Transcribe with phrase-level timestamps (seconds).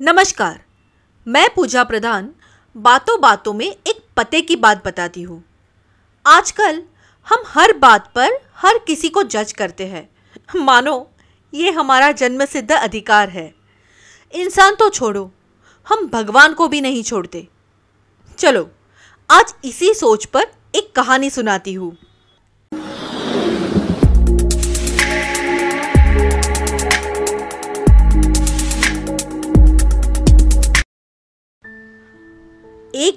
[0.00, 0.60] नमस्कार।
[1.26, 2.30] मैं पूजा प्रधान,
[2.76, 5.44] बातों बातों में एक पते की बात बताती हूँ।
[6.26, 6.82] आजकल
[7.26, 10.08] हम हर बात पर हर किसी को जज करते हैं।
[10.56, 11.10] मानो,
[11.54, 13.54] ये हमारा जन्म सिद्ध अधिकार है।
[14.34, 15.30] इंसान तो छोड़ो,
[15.88, 17.48] हम भगवान को भी नहीं छोड़ते।
[18.38, 18.70] चलो,
[19.30, 21.96] आज इसी सोच पर एक कहानी सुनाती हूँ।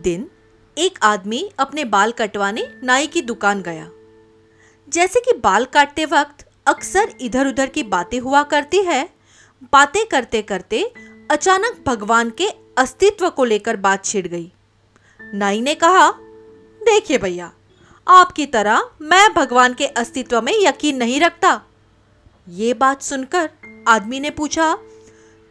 [0.00, 0.28] दिन
[0.76, 3.88] एक आदमी अपने बाल कटवाने नाई की दुकान गया।
[4.88, 9.08] जैसे कि बाल काटते वक्त अक्सर इधर उधर की बातें हुआ करती है,
[9.72, 10.82] बातें करते करते
[11.30, 14.52] अचानक भगवान के अस्तित्व को लेकर बात छिड़ गई।
[15.20, 16.10] नाई ने कहा,
[16.80, 17.52] देखिए भैया,
[18.06, 21.60] आपकी तरह मैं भगवान के अस्तित्व में यकीन नहीं रखता।
[22.48, 23.50] ये बात सुनकर
[23.88, 24.74] आदमी ने पूछा,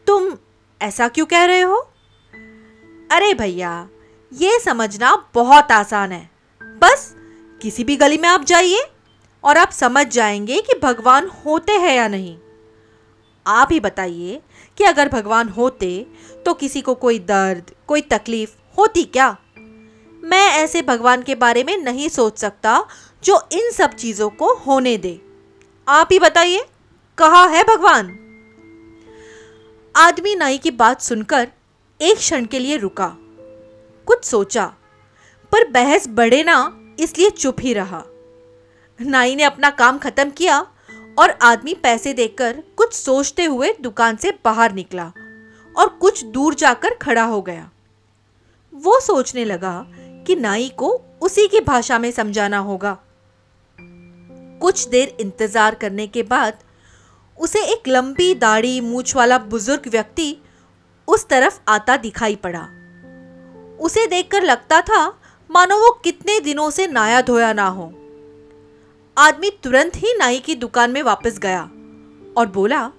[0.07, 0.37] तुम
[0.81, 1.77] ऐसा क्यों कह रहे हो?
[3.11, 3.89] अरे भैया
[4.33, 6.29] ये समझना बहुत आसान है।
[6.61, 7.15] बस,
[7.61, 8.83] किसी भी गली में आप जाइए
[9.43, 12.37] और आप समझ जाएँगे कि भगवान होते हैं या नहीं।
[13.47, 14.41] आप ही बताइए
[14.77, 16.07] कि अगर भगवान होते
[16.45, 19.37] तो किसी को कोई दर्द, कोई तकलीफ़ होती क्या?
[20.23, 22.85] मैं ऐसे भगवान के बारे में नहीं सोच सकता
[23.23, 25.21] जो इन सब चीज़ों को होने दे।
[25.87, 26.65] आप ही बताइए,
[27.17, 28.05] कहा है भगवान?
[29.95, 31.47] आदमी नाई की बात सुनकर
[32.01, 33.15] एक क्षण के लिए रुका।
[34.09, 34.65] कुछ सोचा,
[35.51, 36.55] पर बहस बढ़े ना
[36.99, 38.03] इसलिए चुप ही रहा।
[38.99, 40.59] नाई ने अपना काम खत्म किया
[41.17, 45.05] और आदमी पैसे देकर कुछ सोचते हुए दुकान से बाहर निकला
[45.75, 47.69] और कुछ दूर जाकर खड़ा हो गया।
[48.73, 49.85] वो सोचने लगा
[50.27, 50.89] कि नाई को
[51.21, 52.97] उसी की भाषा में समझाना होगा।
[54.61, 56.57] कुछ देर इंतज़ार करने के बाद
[57.37, 60.35] उसे एक लंबी दाढ़ी, मूछ वाला बुज़ुर्ग व्यक्ति
[61.07, 62.67] उस तरफ़ आता दिखाई पड़ा।
[63.79, 65.19] उसे देखकर लगता था,
[65.51, 67.93] मानो वो कितने दिनों से नाया धोया ना हो।
[69.17, 71.61] आदमी तुरंत ही नाई की दुकान में वापस गया
[72.37, 72.91] और बोला,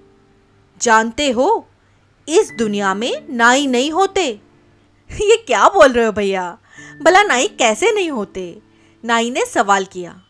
[0.81, 1.67] जानते हो,
[2.29, 4.41] इस दुनिया में नाई नहीं होते?
[5.23, 6.59] ये क्या बोल रहे हो भैया?
[7.03, 8.63] भला नाई कैसे नहीं होते?
[9.05, 10.21] नाई ने सवाल किया,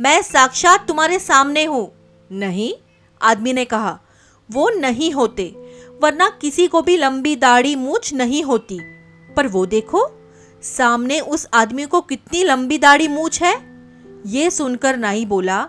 [0.00, 1.92] मैं साक्षात तुम्हारे सामने हूँ।
[2.32, 2.72] नहीं,
[3.22, 3.98] आदमी ने कहा,
[4.50, 5.54] वो नहीं होते,
[6.02, 8.80] वरना किसी को भी लंबी दाढ़ी मूछ नहीं होती।
[9.36, 10.06] पर वो देखो,
[10.62, 13.54] सामने उस आदमी को कितनी लंबी दाढ़ी मूछ है।
[14.26, 15.68] ये सुनकर नाई बोला,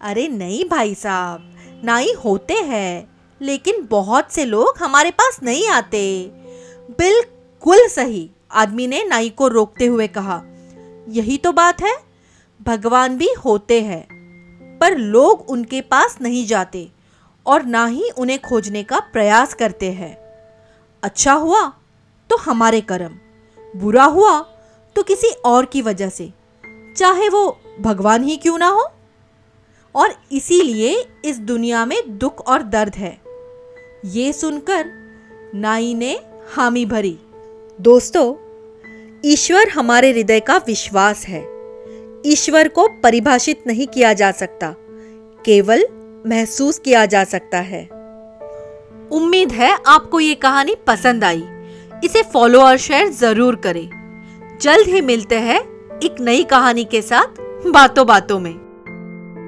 [0.00, 1.54] अरे नहीं भाई साहब,
[1.84, 3.08] नाई होते हैं,
[3.40, 6.30] लेकिन बहुत से लोग हमारे पास नहीं आते।
[6.90, 10.42] बिल्कुल सही, आदमी ने नाई को रोकते हुए कहा।
[11.08, 11.96] यही तो बात है,
[12.60, 14.06] भगवान भी होते हैं,
[14.80, 16.88] पर लोग उनके पास नहीं जाते
[17.46, 20.14] और ना ही उन्हें खोजने का प्रयास करते हैं।
[21.02, 21.60] अच्छा हुआ
[22.38, 23.18] हमारे कर्म।
[23.76, 24.40] बुरा हुआ
[24.96, 26.30] तो किसी और की वजह से।
[26.96, 28.88] चाहे वो भगवान ही क्यों ना हो।
[29.94, 33.18] और इसीलिए इस दुनिया में दुख और दर्द है।
[34.04, 34.86] ये सुनकर
[35.54, 36.20] नाई ने
[36.52, 37.18] हामी भरी।
[37.80, 38.34] दोस्तों,
[39.24, 41.42] ईश्वर हमारे हृदय का विश्वास है।
[42.26, 44.74] ईश्वर को परिभाषित नहीं किया जा सकता,
[45.44, 45.84] केवल
[46.26, 47.84] महसूस किया जा सकता है।
[49.12, 51.42] उम्मीद है आपको ये कहानी पसंद आई।
[52.04, 53.88] इसे फॉलो और शेयर ज़रूर करें।
[54.62, 55.60] जल्द ही मिलते हैं
[55.98, 58.67] एक नई कहानी के साथ बातों बातों में।